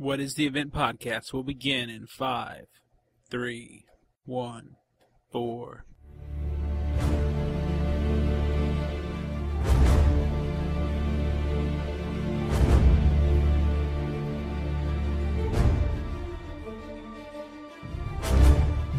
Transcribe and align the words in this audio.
What 0.00 0.18
is 0.18 0.32
the 0.32 0.46
Event 0.46 0.72
Podcast 0.72 1.34
will 1.34 1.42
begin 1.42 1.90
in 1.90 2.06
five, 2.06 2.68
three, 3.28 3.84
one, 4.24 4.76
four. 5.30 5.84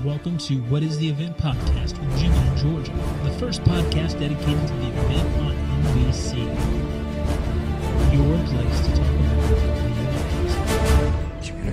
Welcome 0.05 0.37
to 0.37 0.57
What 0.69 0.83
is 0.83 0.99
the 0.99 1.09
Event 1.09 1.35
podcast 1.39 1.99
with 1.99 2.19
Jimmy 2.19 2.37
and 2.37 2.57
Georgia, 2.59 2.93
the 3.23 3.31
first 3.39 3.63
podcast 3.63 4.19
dedicated 4.19 4.67
to 4.67 4.73
the 4.75 4.89
event 4.89 5.35
on 5.39 5.55
NBC. 5.81 6.37
Your 8.13 8.37
place 8.47 8.87
to 8.87 8.95
talk. 8.97 9.20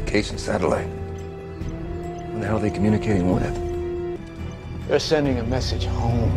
Communication 0.08 0.38
satellite. 0.38 0.88
What 0.88 2.40
the 2.40 2.46
hell 2.46 2.56
are 2.56 2.60
they 2.60 2.70
communicating 2.70 3.30
with? 3.30 4.88
They're 4.88 4.98
sending 4.98 5.38
a 5.38 5.44
message 5.44 5.84
home. 5.84 6.30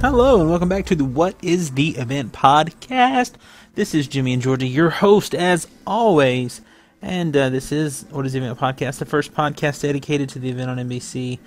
Hello, 0.00 0.40
and 0.40 0.48
welcome 0.48 0.70
back 0.70 0.86
to 0.86 0.94
the 0.94 1.04
What 1.04 1.36
is 1.42 1.72
the 1.72 1.90
Event 1.98 2.32
podcast. 2.32 3.34
This 3.74 3.94
is 3.94 4.08
Jimmy 4.08 4.32
and 4.32 4.40
Georgia, 4.40 4.66
your 4.66 4.88
host 4.88 5.34
as 5.34 5.68
always. 5.86 6.62
And 7.02 7.36
uh, 7.36 7.50
this 7.50 7.72
is 7.72 8.06
What 8.08 8.24
is 8.24 8.32
the 8.32 8.38
Event 8.38 8.58
podcast, 8.58 9.00
the 9.00 9.04
first 9.04 9.34
podcast 9.34 9.82
dedicated 9.82 10.30
to 10.30 10.38
the 10.38 10.48
event 10.48 10.70
on 10.70 10.78
NBC, 10.78 11.40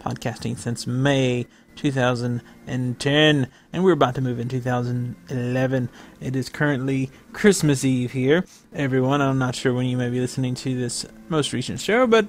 podcasting 0.00 0.58
since 0.58 0.86
May 0.86 1.46
2010. 1.76 3.48
And 3.72 3.84
we're 3.84 3.92
about 3.92 4.14
to 4.16 4.20
move 4.20 4.40
in 4.40 4.48
2011. 4.48 5.88
It 6.20 6.34
is 6.34 6.48
currently 6.48 7.10
Christmas 7.32 7.84
Eve 7.84 8.12
here, 8.12 8.44
everyone. 8.74 9.20
I'm 9.20 9.38
not 9.38 9.54
sure 9.54 9.72
when 9.72 9.86
you 9.86 9.96
may 9.96 10.10
be 10.10 10.20
listening 10.20 10.54
to 10.56 10.76
this 10.76 11.06
most 11.28 11.52
recent 11.52 11.80
show, 11.80 12.06
but 12.06 12.26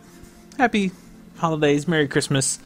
happy 0.57 0.91
holidays, 1.37 1.87
Merry 1.87 2.07
Christmas, 2.07 2.59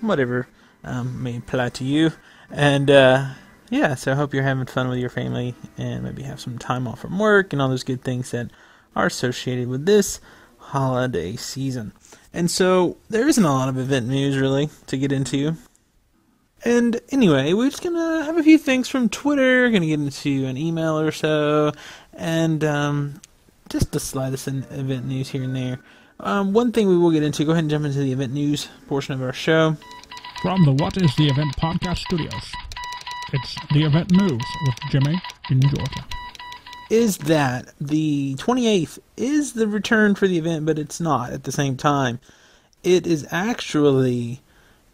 whatever 0.00 0.48
um, 0.82 1.22
may 1.22 1.36
apply 1.36 1.68
to 1.70 1.84
you. 1.84 2.12
And 2.50 2.90
uh, 2.90 3.28
yeah, 3.70 3.94
so 3.94 4.12
I 4.12 4.14
hope 4.14 4.32
you're 4.32 4.42
having 4.42 4.66
fun 4.66 4.88
with 4.88 4.98
your 4.98 5.10
family 5.10 5.54
and 5.76 6.04
maybe 6.04 6.22
have 6.22 6.40
some 6.40 6.58
time 6.58 6.86
off 6.86 7.00
from 7.00 7.18
work 7.18 7.52
and 7.52 7.60
all 7.60 7.68
those 7.68 7.84
good 7.84 8.02
things 8.02 8.30
that 8.30 8.50
are 8.94 9.06
associated 9.06 9.68
with 9.68 9.86
this 9.86 10.20
holiday 10.58 11.36
season. 11.36 11.92
And 12.32 12.50
so 12.50 12.96
there 13.08 13.28
isn't 13.28 13.44
a 13.44 13.52
lot 13.52 13.68
of 13.68 13.78
event 13.78 14.06
news 14.06 14.36
really 14.36 14.68
to 14.88 14.98
get 14.98 15.12
into. 15.12 15.56
And 16.64 17.00
anyway, 17.10 17.52
we're 17.52 17.70
just 17.70 17.82
gonna 17.82 18.24
have 18.24 18.36
a 18.36 18.42
few 18.42 18.58
things 18.58 18.88
from 18.88 19.08
Twitter, 19.08 19.70
gonna 19.70 19.86
get 19.86 20.00
into 20.00 20.46
an 20.46 20.56
email 20.56 20.98
or 20.98 21.12
so, 21.12 21.72
and 22.12 22.64
um, 22.64 23.20
just 23.68 23.92
the 23.92 24.00
slightest 24.00 24.48
in 24.48 24.64
event 24.70 25.06
news 25.06 25.30
here 25.30 25.44
and 25.44 25.54
there. 25.54 25.78
Um, 26.18 26.52
one 26.52 26.72
thing 26.72 26.88
we 26.88 26.96
will 26.96 27.10
get 27.10 27.22
into, 27.22 27.44
go 27.44 27.52
ahead 27.52 27.64
and 27.64 27.70
jump 27.70 27.84
into 27.84 27.98
the 27.98 28.12
event 28.12 28.32
news 28.32 28.68
portion 28.88 29.14
of 29.14 29.22
our 29.22 29.32
show. 29.32 29.76
From 30.42 30.64
the 30.64 30.72
What 30.72 30.96
is 30.96 31.14
the 31.16 31.28
Event 31.28 31.56
podcast 31.56 31.98
studios, 31.98 32.52
it's 33.32 33.56
the 33.72 33.84
event 33.84 34.10
news 34.10 34.42
with 34.66 34.74
Jimmy 34.90 35.20
in 35.50 35.60
Georgia. 35.60 36.04
Is 36.90 37.18
that 37.18 37.72
the 37.80 38.34
28th 38.36 38.98
is 39.16 39.54
the 39.54 39.66
return 39.66 40.14
for 40.14 40.28
the 40.28 40.38
event, 40.38 40.66
but 40.66 40.78
it's 40.78 41.00
not 41.00 41.32
at 41.32 41.44
the 41.44 41.52
same 41.52 41.76
time. 41.76 42.20
It 42.82 43.06
is 43.06 43.26
actually 43.30 44.40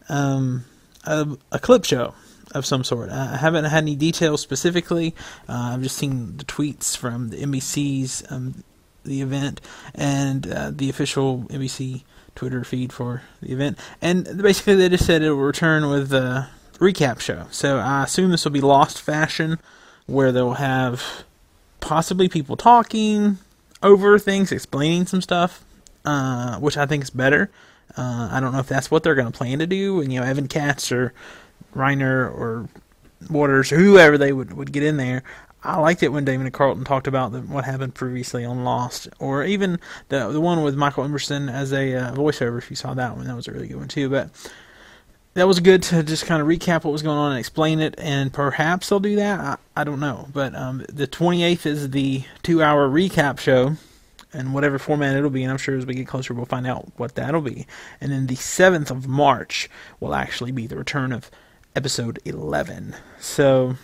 um, 0.09 0.65
a, 1.05 1.37
a 1.51 1.59
clip 1.59 1.85
show 1.85 2.15
of 2.53 2.65
some 2.65 2.83
sort. 2.83 3.09
I 3.09 3.37
haven't 3.37 3.65
had 3.65 3.83
any 3.83 3.95
details 3.95 4.41
specifically. 4.41 5.15
Uh, 5.47 5.73
I've 5.73 5.81
just 5.81 5.97
seen 5.97 6.37
the 6.37 6.45
tweets 6.45 6.95
from 6.95 7.29
the 7.29 7.37
NBC's 7.37 8.23
um, 8.29 8.63
the 9.03 9.21
event 9.21 9.59
and 9.93 10.47
uh, 10.47 10.71
the 10.73 10.89
official 10.89 11.45
NBC 11.49 12.03
Twitter 12.35 12.63
feed 12.63 12.93
for 12.93 13.21
the 13.41 13.51
event, 13.51 13.77
and 14.01 14.41
basically 14.41 14.75
they 14.75 14.89
just 14.89 15.05
said 15.05 15.21
it 15.21 15.29
will 15.31 15.37
return 15.37 15.89
with 15.89 16.13
a 16.13 16.49
recap 16.75 17.19
show. 17.19 17.47
So 17.51 17.77
I 17.77 18.03
assume 18.03 18.31
this 18.31 18.45
will 18.45 18.51
be 18.51 18.61
Lost 18.61 19.01
Fashion, 19.01 19.59
where 20.05 20.31
they'll 20.31 20.53
have 20.53 21.25
possibly 21.83 22.29
people 22.29 22.55
talking 22.55 23.37
over 23.83 24.17
things, 24.17 24.51
explaining 24.51 25.05
some 25.05 25.21
stuff, 25.21 25.63
uh, 26.05 26.57
which 26.59 26.77
I 26.77 26.85
think 26.85 27.03
is 27.03 27.09
better. 27.09 27.51
Uh, 27.95 28.29
I 28.31 28.39
don't 28.39 28.53
know 28.53 28.59
if 28.59 28.67
that's 28.67 28.89
what 28.89 29.03
they're 29.03 29.15
going 29.15 29.31
to 29.31 29.37
plan 29.37 29.59
to 29.59 29.67
do. 29.67 30.01
And 30.01 30.11
you 30.11 30.19
know, 30.19 30.25
Evan 30.25 30.47
Katz 30.47 30.91
or 30.91 31.13
Reiner 31.75 32.33
or 32.33 32.69
Wauters 33.25 33.71
or 33.71 33.77
whoever 33.77 34.17
they 34.17 34.31
would, 34.33 34.53
would 34.53 34.71
get 34.71 34.83
in 34.83 34.97
there. 34.97 35.23
I 35.65 35.79
liked 35.79 36.03
it 36.03 36.09
when 36.09 36.25
Damon 36.25 36.47
and 36.47 36.53
Carlton 36.53 36.83
talked 36.83 37.07
about 37.07 37.31
the, 37.31 37.39
what 37.41 37.63
happened 37.63 37.95
previously 37.95 38.43
on 38.43 38.65
Lost, 38.65 39.07
or 39.19 39.45
even 39.45 39.79
the 40.09 40.27
the 40.29 40.41
one 40.41 40.61
with 40.61 40.75
Michael 40.75 41.05
Emerson 41.05 41.47
as 41.47 41.71
a 41.71 41.95
uh, 41.95 42.15
voiceover. 42.15 42.57
If 42.57 42.69
you 42.69 42.75
saw 42.75 42.93
that 42.93 43.15
one, 43.15 43.27
that 43.27 43.35
was 43.35 43.47
a 43.47 43.53
really 43.53 43.69
good 43.69 43.77
one 43.77 43.87
too. 43.87 44.09
But 44.09 44.29
that 45.33 45.47
was 45.47 45.59
good 45.59 45.83
to 45.83 46.03
just 46.03 46.25
kind 46.25 46.41
of 46.41 46.47
recap 46.47 46.83
what 46.83 46.91
was 46.91 47.01
going 47.01 47.17
on 47.17 47.31
and 47.31 47.39
explain 47.39 47.79
it, 47.79 47.95
and 47.97 48.31
perhaps 48.31 48.91
I'll 48.91 48.99
do 48.99 49.15
that. 49.15 49.39
I, 49.39 49.81
I 49.81 49.83
don't 49.83 49.99
know, 49.99 50.27
but 50.31 50.53
um, 50.55 50.85
the 50.89 51.07
28th 51.07 51.65
is 51.65 51.89
the 51.89 52.23
two-hour 52.43 52.87
recap 52.89 53.39
show, 53.39 53.75
and 54.31 54.53
whatever 54.53 54.77
format 54.77 55.15
it'll 55.15 55.29
be, 55.29 55.43
and 55.43 55.51
I'm 55.51 55.57
sure 55.57 55.77
as 55.77 55.85
we 55.85 55.95
get 55.95 56.07
closer, 56.07 56.33
we'll 56.33 56.45
find 56.45 56.67
out 56.67 56.91
what 56.97 57.15
that'll 57.15 57.41
be. 57.41 57.65
And 57.99 58.11
then 58.11 58.27
the 58.27 58.35
7th 58.35 58.91
of 58.91 59.07
March 59.07 59.69
will 59.99 60.13
actually 60.13 60.51
be 60.51 60.67
the 60.67 60.77
return 60.77 61.11
of 61.11 61.31
episode 61.75 62.19
11. 62.25 62.95
So 63.19 63.75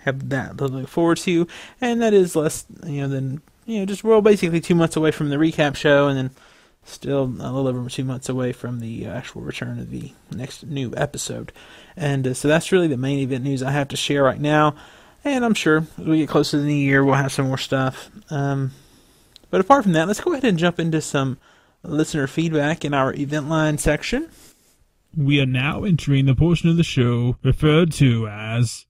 have 0.00 0.28
that 0.30 0.58
to 0.58 0.66
look 0.66 0.88
forward 0.88 1.18
to, 1.18 1.46
and 1.80 2.02
that 2.02 2.12
is 2.12 2.34
less, 2.34 2.64
you 2.84 3.02
know, 3.02 3.08
than 3.08 3.42
you 3.66 3.78
know, 3.78 3.86
just 3.86 4.02
we're 4.02 4.20
basically 4.20 4.60
two 4.60 4.74
months 4.74 4.96
away 4.96 5.12
from 5.12 5.30
the 5.30 5.36
recap 5.36 5.76
show, 5.76 6.08
and 6.08 6.18
then 6.18 6.30
still 6.84 7.24
a 7.24 7.52
little 7.52 7.68
over 7.68 7.88
two 7.88 8.04
months 8.04 8.28
away 8.28 8.52
from 8.52 8.80
the 8.80 9.06
actual 9.06 9.42
return 9.42 9.78
of 9.78 9.90
the 9.90 10.12
next 10.30 10.64
new 10.64 10.92
episode. 10.96 11.52
And 11.96 12.26
uh, 12.26 12.34
so 12.34 12.48
that's 12.48 12.72
really 12.72 12.88
the 12.88 12.96
main 12.96 13.18
event 13.20 13.44
news 13.44 13.62
I 13.62 13.70
have 13.70 13.88
to 13.88 13.96
share 13.96 14.22
right 14.22 14.40
now. 14.40 14.74
And 15.24 15.44
I'm 15.44 15.54
sure 15.54 15.86
as 15.98 16.04
we 16.04 16.18
get 16.18 16.28
closer 16.28 16.52
to 16.52 16.58
the 16.58 16.66
new 16.66 16.74
year, 16.74 17.04
we'll 17.04 17.14
have 17.14 17.32
some 17.32 17.46
more 17.46 17.58
stuff. 17.58 18.10
Um, 18.30 18.72
but 19.50 19.60
apart 19.60 19.84
from 19.84 19.92
that, 19.92 20.08
let's 20.08 20.20
go 20.20 20.32
ahead 20.32 20.44
and 20.44 20.58
jump 20.58 20.80
into 20.80 21.00
some 21.00 21.38
listener 21.84 22.26
feedback 22.26 22.84
in 22.84 22.94
our 22.94 23.14
event 23.14 23.48
line 23.48 23.78
section. 23.78 24.28
We 25.16 25.40
are 25.40 25.46
now 25.46 25.84
entering 25.84 26.26
the 26.26 26.34
portion 26.34 26.70
of 26.70 26.76
the 26.76 26.82
show 26.82 27.36
referred 27.42 27.92
to 27.92 28.28
as 28.28 28.86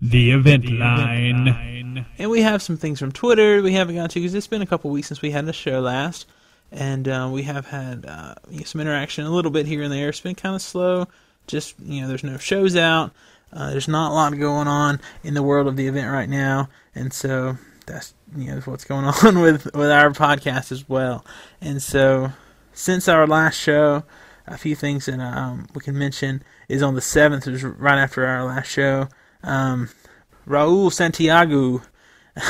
the 0.00 0.30
event 0.30 0.70
line. 0.70 2.06
And 2.18 2.30
we 2.30 2.42
have 2.42 2.62
some 2.62 2.76
things 2.76 2.98
from 2.98 3.12
Twitter 3.12 3.62
we 3.62 3.72
haven't 3.72 3.96
got 3.96 4.10
to 4.10 4.20
because 4.20 4.34
it's 4.34 4.46
been 4.46 4.62
a 4.62 4.66
couple 4.66 4.90
weeks 4.90 5.08
since 5.08 5.20
we 5.20 5.32
had 5.32 5.48
a 5.48 5.52
show 5.52 5.80
last. 5.80 6.26
And 6.74 7.06
uh, 7.06 7.30
we 7.32 7.44
have 7.44 7.66
had 7.66 8.04
uh, 8.04 8.34
some 8.64 8.80
interaction 8.80 9.24
a 9.24 9.30
little 9.30 9.52
bit 9.52 9.64
here 9.64 9.82
and 9.82 9.92
there. 9.92 10.08
It's 10.08 10.20
been 10.20 10.34
kind 10.34 10.56
of 10.56 10.60
slow. 10.60 11.06
Just, 11.46 11.76
you 11.80 12.00
know, 12.00 12.08
there's 12.08 12.24
no 12.24 12.36
shows 12.36 12.74
out. 12.74 13.12
Uh, 13.52 13.70
there's 13.70 13.86
not 13.86 14.10
a 14.10 14.14
lot 14.14 14.36
going 14.36 14.66
on 14.66 15.00
in 15.22 15.34
the 15.34 15.42
world 15.42 15.68
of 15.68 15.76
the 15.76 15.86
event 15.86 16.10
right 16.10 16.28
now. 16.28 16.68
And 16.92 17.12
so 17.12 17.56
that's, 17.86 18.12
you 18.36 18.46
know, 18.46 18.60
what's 18.62 18.84
going 18.84 19.04
on 19.24 19.40
with, 19.40 19.72
with 19.72 19.90
our 19.90 20.10
podcast 20.10 20.72
as 20.72 20.88
well. 20.88 21.24
And 21.60 21.80
so 21.80 22.32
since 22.72 23.06
our 23.06 23.24
last 23.24 23.56
show, 23.56 24.02
a 24.48 24.58
few 24.58 24.74
things 24.74 25.06
that 25.06 25.20
um, 25.20 25.68
we 25.74 25.80
can 25.80 25.96
mention 25.96 26.42
is 26.68 26.82
on 26.82 26.96
the 26.96 27.00
7th, 27.00 27.46
which 27.46 27.54
is 27.54 27.62
right 27.62 27.98
after 27.98 28.26
our 28.26 28.44
last 28.44 28.68
show. 28.68 29.06
Um, 29.44 29.90
Raul 30.44 30.92
Santiago 30.92 31.82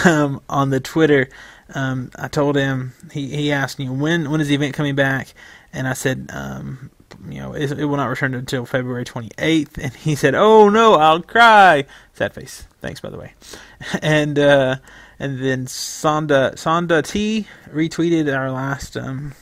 um, 0.05 0.41
on 0.49 0.71
the 0.71 0.81
Twitter, 0.81 1.29
um, 1.75 2.11
I 2.17 2.29
told 2.29 2.57
him 2.57 2.93
he, 3.13 3.29
he 3.35 3.53
asked 3.53 3.79
you 3.79 3.93
when 3.93 4.31
when 4.31 4.41
is 4.41 4.49
the 4.49 4.55
event 4.55 4.75
coming 4.75 4.95
back, 4.95 5.35
and 5.73 5.89
I 5.89 5.93
said 5.93 6.31
um, 6.33 6.91
you 7.29 7.41
know 7.41 7.53
it, 7.55 7.73
it 7.73 7.85
will 7.85 7.97
not 7.97 8.09
return 8.09 8.35
until 8.35 8.67
February 8.67 9.05
28th, 9.05 9.79
and 9.79 9.95
he 9.95 10.15
said 10.15 10.35
oh 10.35 10.69
no 10.69 10.95
I'll 10.95 11.23
cry. 11.23 11.85
Sad 12.13 12.35
face. 12.35 12.67
Thanks 12.81 13.01
by 13.01 13.11
the 13.11 13.19
way, 13.19 13.35
and 14.03 14.39
uh, 14.39 14.77
and 15.19 15.39
then 15.39 15.67
Sonda 15.67 16.55
Sonda 16.55 17.07
T 17.07 17.47
retweeted 17.71 18.35
our 18.35 18.51
last 18.51 18.97
um, 18.97 19.35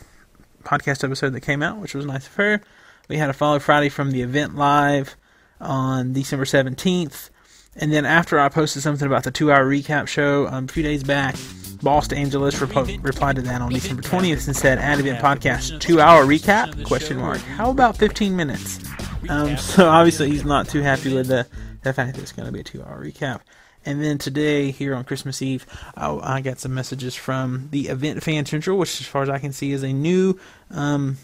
podcast 0.62 1.04
episode 1.04 1.30
that 1.30 1.40
came 1.40 1.62
out, 1.62 1.78
which 1.78 1.94
was 1.94 2.06
nice 2.06 2.26
of 2.26 2.34
her. 2.34 2.60
We 3.08 3.16
had 3.18 3.30
a 3.30 3.34
follow 3.34 3.58
Friday 3.58 3.88
from 3.88 4.10
the 4.10 4.22
event 4.22 4.54
live 4.56 5.16
on 5.60 6.12
December 6.12 6.44
17th. 6.44 7.30
And 7.76 7.92
then 7.92 8.04
after 8.04 8.38
I 8.38 8.48
posted 8.48 8.82
something 8.82 9.06
about 9.06 9.24
the 9.24 9.30
two 9.30 9.50
hour 9.50 9.64
recap 9.64 10.06
show 10.06 10.46
um, 10.48 10.64
a 10.64 10.68
few 10.68 10.82
days 10.82 11.02
back, 11.02 11.36
Boss 11.82 12.12
Angeles 12.12 12.54
repo- 12.56 13.02
replied 13.02 13.36
to 13.36 13.42
that 13.42 13.60
on 13.60 13.72
December 13.72 14.02
20th 14.02 14.46
and 14.46 14.56
said, 14.56 14.78
"Ad 14.78 15.00
event 15.00 15.18
podcast, 15.20 15.80
two 15.80 16.00
hour 16.00 16.24
recap? 16.24 16.84
Question 16.84 17.18
mark. 17.18 17.38
How 17.38 17.70
about 17.70 17.96
15 17.96 18.36
minutes?" 18.36 18.78
Um, 19.28 19.56
so 19.56 19.88
obviously 19.88 20.30
he's 20.30 20.44
not 20.44 20.68
too 20.68 20.82
happy 20.82 21.14
with 21.14 21.28
the, 21.28 21.46
the 21.82 21.92
fact 21.92 22.14
that 22.14 22.22
it's 22.22 22.32
going 22.32 22.46
to 22.46 22.52
be 22.52 22.60
a 22.60 22.64
two 22.64 22.82
hour 22.82 23.04
recap. 23.04 23.40
And 23.84 24.02
then 24.02 24.18
today, 24.18 24.70
here 24.70 24.94
on 24.94 25.02
Christmas 25.04 25.42
Eve, 25.42 25.66
I, 25.96 26.36
I 26.36 26.40
got 26.40 26.60
some 26.60 26.72
messages 26.72 27.16
from 27.16 27.68
the 27.72 27.88
Event 27.88 28.22
Fan 28.22 28.46
Central, 28.46 28.78
which, 28.78 29.00
as 29.00 29.06
far 29.06 29.22
as 29.22 29.28
I 29.28 29.38
can 29.38 29.52
see, 29.52 29.72
is 29.72 29.82
a 29.82 29.92
new 29.92 30.38
um, 30.70 31.16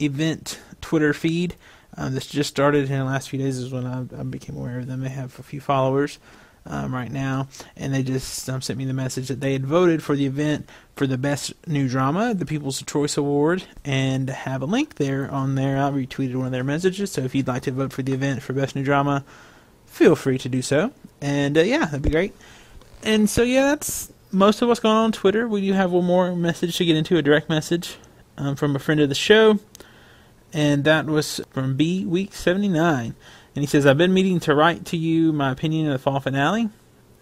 event 0.00 0.60
Twitter 0.82 1.14
feed. 1.14 1.54
Um, 1.96 2.14
this 2.14 2.26
just 2.26 2.50
started 2.50 2.90
in 2.90 2.98
the 2.98 3.04
last 3.04 3.28
few 3.28 3.38
days 3.38 3.58
is 3.58 3.72
when 3.72 3.86
I, 3.86 4.00
I 4.18 4.22
became 4.24 4.56
aware 4.56 4.78
of 4.78 4.86
them. 4.86 5.00
They 5.00 5.10
have 5.10 5.38
a 5.38 5.42
few 5.42 5.60
followers 5.60 6.18
um, 6.66 6.94
right 6.94 7.10
now, 7.10 7.48
and 7.76 7.92
they 7.92 8.02
just 8.02 8.48
um, 8.48 8.62
sent 8.62 8.78
me 8.78 8.84
the 8.84 8.94
message 8.94 9.28
that 9.28 9.40
they 9.40 9.52
had 9.52 9.66
voted 9.66 10.02
for 10.02 10.16
the 10.16 10.26
event 10.26 10.68
for 10.96 11.06
the 11.06 11.18
best 11.18 11.52
new 11.66 11.88
drama, 11.88 12.34
the 12.34 12.46
People's 12.46 12.82
Choice 12.82 13.16
Award, 13.16 13.64
and 13.84 14.28
have 14.30 14.62
a 14.62 14.66
link 14.66 14.94
there 14.94 15.30
on 15.30 15.54
there. 15.54 15.76
I 15.76 15.90
retweeted 15.90 16.36
one 16.36 16.46
of 16.46 16.52
their 16.52 16.64
messages, 16.64 17.12
so 17.12 17.22
if 17.22 17.34
you'd 17.34 17.48
like 17.48 17.62
to 17.62 17.72
vote 17.72 17.92
for 17.92 18.02
the 18.02 18.12
event 18.12 18.42
for 18.42 18.54
best 18.54 18.74
new 18.74 18.84
drama, 18.84 19.24
feel 19.86 20.16
free 20.16 20.38
to 20.38 20.48
do 20.48 20.62
so. 20.62 20.90
And 21.20 21.56
uh, 21.58 21.62
yeah, 21.62 21.84
that'd 21.84 22.02
be 22.02 22.10
great. 22.10 22.34
And 23.02 23.28
so 23.28 23.42
yeah, 23.42 23.66
that's 23.66 24.12
most 24.32 24.62
of 24.62 24.68
what's 24.68 24.80
going 24.80 24.96
on 24.96 25.04
on 25.04 25.12
Twitter. 25.12 25.46
We 25.46 25.60
do 25.60 25.74
have 25.74 25.92
one 25.92 26.04
more 26.04 26.34
message 26.34 26.76
to 26.78 26.84
get 26.84 26.96
into, 26.96 27.16
a 27.16 27.22
direct 27.22 27.48
message 27.48 27.96
um, 28.36 28.56
from 28.56 28.74
a 28.74 28.78
friend 28.78 29.00
of 29.00 29.08
the 29.08 29.14
show, 29.14 29.58
and 30.54 30.84
that 30.84 31.06
was 31.06 31.40
from 31.50 31.76
B 31.76 32.06
Week 32.06 32.32
79. 32.32 33.16
And 33.54 33.62
he 33.62 33.66
says, 33.66 33.84
I've 33.84 33.98
been 33.98 34.14
meaning 34.14 34.40
to 34.40 34.54
write 34.54 34.86
to 34.86 34.96
you 34.96 35.32
my 35.32 35.50
opinion 35.50 35.86
of 35.86 35.92
the 35.92 35.98
fall 35.98 36.20
finale. 36.20 36.62
And 36.62 36.70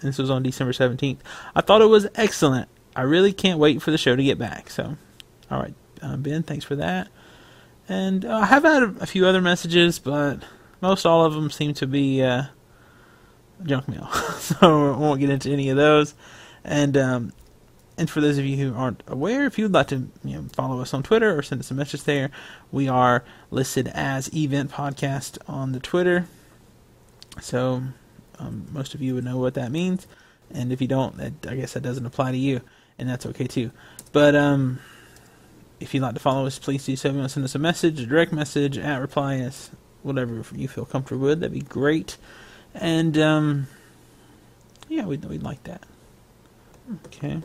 this 0.00 0.18
was 0.18 0.30
on 0.30 0.42
December 0.42 0.72
17th. 0.72 1.18
I 1.54 1.62
thought 1.62 1.80
it 1.80 1.86
was 1.86 2.06
excellent. 2.14 2.68
I 2.94 3.02
really 3.02 3.32
can't 3.32 3.58
wait 3.58 3.80
for 3.80 3.90
the 3.90 3.98
show 3.98 4.14
to 4.14 4.22
get 4.22 4.38
back. 4.38 4.68
So, 4.68 4.96
all 5.50 5.60
right, 5.60 5.74
uh, 6.02 6.16
Ben, 6.16 6.42
thanks 6.42 6.64
for 6.64 6.76
that. 6.76 7.08
And 7.88 8.24
uh, 8.24 8.36
I 8.36 8.44
have 8.46 8.64
had 8.64 8.82
a, 8.82 9.06
few 9.06 9.26
other 9.26 9.40
messages, 9.40 9.98
but 9.98 10.42
most 10.80 11.06
all 11.06 11.24
of 11.24 11.32
them 11.32 11.50
seem 11.50 11.72
to 11.74 11.86
be 11.86 12.22
uh, 12.22 12.44
junk 13.62 13.88
mail. 13.88 14.08
so 14.38 14.92
I 14.92 14.96
won't 14.96 15.20
get 15.20 15.30
into 15.30 15.50
any 15.50 15.70
of 15.70 15.76
those. 15.76 16.14
And 16.64 16.96
um, 16.96 17.32
and 17.98 18.08
for 18.08 18.20
those 18.20 18.38
of 18.38 18.44
you 18.44 18.56
who 18.56 18.74
aren't 18.74 19.02
aware, 19.06 19.44
if 19.44 19.58
you'd 19.58 19.72
like 19.72 19.88
to 19.88 20.08
you 20.24 20.36
know, 20.36 20.44
follow 20.52 20.80
us 20.80 20.94
on 20.94 21.02
Twitter 21.02 21.36
or 21.36 21.42
send 21.42 21.60
us 21.60 21.70
a 21.70 21.74
message 21.74 22.04
there, 22.04 22.30
we 22.70 22.88
are 22.88 23.24
listed 23.50 23.88
as 23.88 24.34
Event 24.34 24.70
Podcast 24.70 25.38
on 25.46 25.72
the 25.72 25.80
Twitter. 25.80 26.26
So 27.40 27.82
um, 28.38 28.66
most 28.72 28.94
of 28.94 29.02
you 29.02 29.14
would 29.14 29.24
know 29.24 29.38
what 29.38 29.54
that 29.54 29.70
means, 29.70 30.06
and 30.52 30.72
if 30.72 30.80
you 30.80 30.88
don't, 30.88 31.16
that, 31.18 31.32
I 31.48 31.56
guess 31.56 31.74
that 31.74 31.82
doesn't 31.82 32.06
apply 32.06 32.32
to 32.32 32.38
you, 32.38 32.62
and 32.98 33.08
that's 33.08 33.26
okay 33.26 33.46
too. 33.46 33.70
But 34.12 34.34
um, 34.34 34.78
if 35.80 35.92
you'd 35.92 36.02
like 36.02 36.14
to 36.14 36.20
follow 36.20 36.46
us, 36.46 36.58
please 36.58 36.84
do 36.84 36.96
so. 36.96 37.08
If 37.08 37.14
you 37.14 37.20
want 37.20 37.30
to 37.30 37.34
send 37.34 37.44
us 37.44 37.54
a 37.54 37.58
message, 37.58 38.00
a 38.00 38.06
direct 38.06 38.32
message, 38.32 38.78
at 38.78 39.00
reply 39.00 39.40
us, 39.40 39.70
whatever 40.02 40.42
you 40.54 40.68
feel 40.68 40.84
comfortable 40.84 41.26
with, 41.26 41.40
that'd 41.40 41.52
be 41.52 41.60
great. 41.60 42.16
And 42.74 43.18
um, 43.18 43.66
yeah, 44.88 45.04
we'd, 45.04 45.24
we'd 45.24 45.42
like 45.42 45.62
that. 45.64 45.82
Okay. 47.06 47.42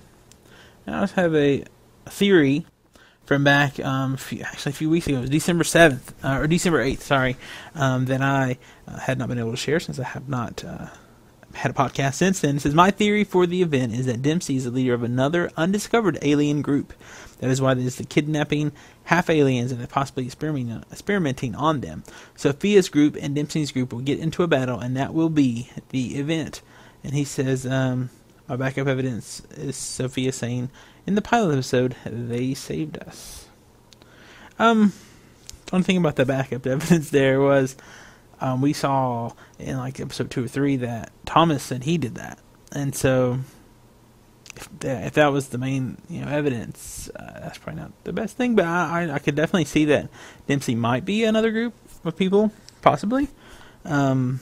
I 0.87 1.01
just 1.01 1.13
have 1.15 1.35
a, 1.35 1.63
theory 2.09 2.65
from 3.25 3.43
back, 3.43 3.79
um, 3.81 4.15
few, 4.15 4.41
actually 4.41 4.69
a 4.71 4.75
few 4.75 4.89
weeks 4.89 5.07
ago, 5.07 5.25
December 5.25 5.65
7th, 5.65 6.13
uh, 6.23 6.39
or 6.39 6.47
December 6.47 6.83
8th, 6.83 7.01
sorry, 7.01 7.35
um, 7.75 8.05
that 8.05 8.21
I 8.21 8.57
uh, 8.87 8.97
had 8.99 9.17
not 9.17 9.27
been 9.27 9.39
able 9.39 9.51
to 9.51 9.57
share 9.57 9.81
since 9.81 9.99
I 9.99 10.05
have 10.05 10.29
not 10.29 10.63
uh, 10.63 10.87
had 11.53 11.71
a 11.71 11.73
podcast 11.73 12.13
since 12.13 12.39
then. 12.39 12.55
It 12.55 12.61
says, 12.61 12.73
My 12.73 12.91
theory 12.91 13.25
for 13.25 13.45
the 13.45 13.61
event 13.61 13.93
is 13.93 14.05
that 14.05 14.21
Dempsey 14.21 14.55
is 14.55 14.63
the 14.63 14.71
leader 14.71 14.93
of 14.93 15.03
another 15.03 15.51
undiscovered 15.57 16.17
alien 16.21 16.61
group. 16.61 16.93
That 17.39 17.49
is 17.49 17.61
why 17.61 17.73
there's 17.73 17.97
the 17.97 18.05
kidnapping 18.05 18.71
half 19.05 19.29
aliens 19.29 19.71
and 19.71 19.89
possibly 19.89 20.25
experimenting, 20.25 20.83
experimenting 20.91 21.53
on 21.55 21.81
them. 21.81 22.03
Sophia's 22.35 22.89
group 22.89 23.17
and 23.19 23.35
Dempsey's 23.35 23.71
group 23.71 23.91
will 23.91 23.99
get 23.99 24.19
into 24.19 24.43
a 24.43 24.47
battle, 24.47 24.79
and 24.79 24.95
that 24.95 25.13
will 25.13 25.29
be 25.29 25.69
the 25.89 26.17
event. 26.17 26.61
And 27.03 27.13
he 27.13 27.25
says, 27.25 27.65
um, 27.65 28.09
my 28.47 28.55
backup 28.55 28.87
evidence 28.87 29.41
is 29.51 29.75
Sophia 29.75 30.31
saying 30.31 30.69
in 31.05 31.15
the 31.15 31.21
pilot 31.21 31.53
episode, 31.53 31.95
they 32.05 32.53
saved 32.53 32.97
us. 32.99 33.47
Um, 34.59 34.93
one 35.69 35.83
thing 35.83 35.97
about 35.97 36.15
the 36.15 36.25
backup 36.25 36.65
evidence 36.67 37.09
there 37.09 37.39
was 37.39 37.75
um, 38.41 38.61
we 38.61 38.73
saw 38.73 39.31
in 39.59 39.77
like 39.77 39.99
episode 39.99 40.29
two 40.29 40.45
or 40.45 40.47
three 40.47 40.77
that 40.77 41.11
Thomas 41.25 41.63
said 41.63 41.83
he 41.83 41.97
did 41.97 42.15
that, 42.15 42.39
and 42.71 42.93
so 42.95 43.39
if 44.55 44.79
that, 44.79 45.07
if 45.07 45.13
that 45.13 45.31
was 45.31 45.49
the 45.49 45.57
main 45.57 45.97
you 46.09 46.21
know 46.21 46.31
evidence, 46.31 47.09
uh, 47.15 47.39
that's 47.39 47.57
probably 47.57 47.81
not 47.81 47.91
the 48.03 48.13
best 48.13 48.37
thing. 48.37 48.55
But 48.55 48.65
I, 48.65 49.03
I, 49.03 49.13
I 49.15 49.19
could 49.19 49.35
definitely 49.35 49.65
see 49.65 49.85
that 49.85 50.09
Dempsey 50.47 50.75
might 50.75 51.05
be 51.05 51.23
another 51.23 51.51
group 51.51 51.73
of 52.03 52.15
people, 52.15 52.51
possibly. 52.81 53.27
Um, 53.85 54.39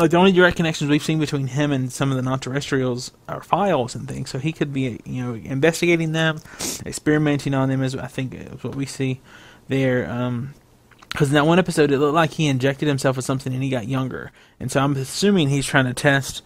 like 0.00 0.10
the 0.10 0.16
only 0.16 0.32
direct 0.32 0.56
connections 0.56 0.90
we've 0.90 1.02
seen 1.02 1.18
between 1.18 1.46
him 1.46 1.72
and 1.72 1.92
some 1.92 2.10
of 2.10 2.16
the 2.16 2.22
non-terrestrials 2.22 3.12
are 3.28 3.42
files 3.42 3.94
and 3.94 4.08
things. 4.08 4.30
So 4.30 4.38
he 4.38 4.52
could 4.52 4.72
be, 4.72 5.00
you 5.04 5.22
know, 5.22 5.34
investigating 5.34 6.12
them, 6.12 6.40
experimenting 6.86 7.54
on 7.54 7.68
them. 7.68 7.82
Is 7.82 7.94
I 7.94 8.06
think 8.06 8.34
is 8.34 8.64
what 8.64 8.74
we 8.74 8.86
see 8.86 9.20
there. 9.68 10.02
because 10.02 11.28
um, 11.28 11.28
in 11.28 11.32
that 11.32 11.46
one 11.46 11.58
episode, 11.58 11.90
it 11.90 11.98
looked 11.98 12.14
like 12.14 12.32
he 12.32 12.46
injected 12.46 12.88
himself 12.88 13.16
with 13.16 13.24
something 13.24 13.52
and 13.52 13.62
he 13.62 13.68
got 13.68 13.86
younger. 13.88 14.32
And 14.58 14.70
so 14.70 14.80
I'm 14.80 14.96
assuming 14.96 15.50
he's 15.50 15.66
trying 15.66 15.86
to 15.86 15.94
test 15.94 16.42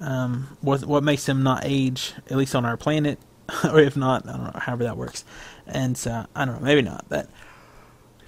um, 0.00 0.56
what 0.60 0.84
what 0.84 1.04
makes 1.04 1.28
him 1.28 1.42
not 1.42 1.62
age, 1.64 2.14
at 2.30 2.36
least 2.36 2.54
on 2.54 2.64
our 2.64 2.76
planet, 2.76 3.18
or 3.64 3.80
if 3.80 3.96
not, 3.96 4.26
I 4.26 4.32
don't 4.32 4.44
know, 4.44 4.60
however 4.60 4.84
that 4.84 4.96
works. 4.96 5.24
And 5.66 5.96
so 5.96 6.26
I 6.34 6.44
don't 6.44 6.56
know, 6.56 6.64
maybe 6.64 6.82
not, 6.82 7.04
but 7.08 7.28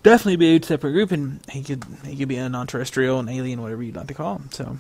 definitely 0.07 0.37
be 0.37 0.57
a 0.57 0.63
separate 0.63 0.93
group, 0.93 1.11
and 1.11 1.41
he 1.51 1.63
could 1.63 1.85
he 2.05 2.17
could 2.17 2.29
be 2.29 2.37
a 2.37 2.49
non-terrestrial, 2.49 3.19
an 3.19 3.29
alien, 3.29 3.61
whatever 3.61 3.83
you'd 3.83 3.97
like 3.97 4.07
to 4.07 4.15
call 4.15 4.37
him. 4.37 4.49
So, 4.53 4.79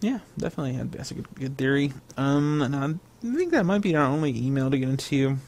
yeah, 0.00 0.18
definitely 0.36 0.80
that's 0.82 1.10
a 1.10 1.14
good, 1.14 1.26
good 1.34 1.56
theory. 1.56 1.94
Um, 2.16 2.60
and 2.60 2.76
I 2.76 2.94
think 3.22 3.52
that 3.52 3.64
might 3.64 3.80
be 3.80 3.96
our 3.96 4.04
only 4.04 4.36
email 4.36 4.70
to 4.70 4.78
get 4.78 4.88
into. 4.88 5.38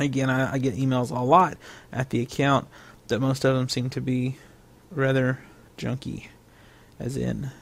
Again, 0.00 0.28
I, 0.28 0.54
I 0.54 0.58
get 0.58 0.74
emails 0.74 1.16
a 1.16 1.22
lot 1.22 1.56
at 1.92 2.10
the 2.10 2.20
account, 2.20 2.66
that 3.06 3.20
most 3.20 3.44
of 3.44 3.54
them 3.54 3.68
seem 3.68 3.90
to 3.90 4.00
be 4.00 4.36
rather 4.90 5.38
junky, 5.78 6.26
as 6.98 7.16
in, 7.16 7.52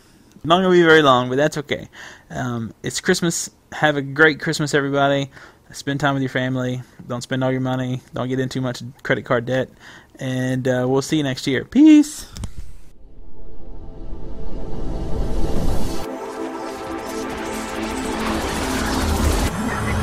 not 0.44 0.60
going 0.60 0.70
to 0.70 0.70
be 0.70 0.82
very 0.82 1.02
long, 1.02 1.28
but 1.28 1.36
that's 1.36 1.58
okay. 1.58 1.88
Um, 2.30 2.72
it's 2.82 3.00
Christmas. 3.00 3.50
Have 3.72 3.96
a 3.96 4.02
great 4.02 4.40
Christmas, 4.40 4.74
everybody. 4.74 5.30
Spend 5.72 6.00
time 6.00 6.14
with 6.14 6.22
your 6.22 6.30
family. 6.30 6.82
Don't 7.08 7.22
spend 7.22 7.42
all 7.42 7.50
your 7.50 7.60
money. 7.60 8.02
Don't 8.12 8.28
get 8.28 8.38
in 8.38 8.48
too 8.48 8.60
much 8.60 8.82
credit 9.02 9.24
card 9.24 9.46
debt. 9.46 9.70
And 10.18 10.68
uh, 10.68 10.86
we'll 10.88 11.02
see 11.02 11.16
you 11.16 11.22
next 11.22 11.46
year. 11.46 11.64
Peace. 11.64 12.26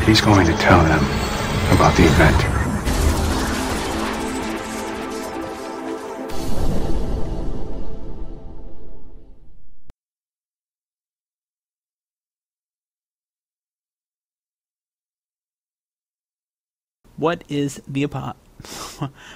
He's 0.06 0.22
going 0.22 0.48
to 0.48 0.54
tell 0.54 0.84
them 0.84 1.04
about 1.72 1.96
the 1.96 2.04
event. 2.06 2.49
What 17.20 17.44
is 17.50 17.82
the 17.88 18.06
apo- 18.06 18.36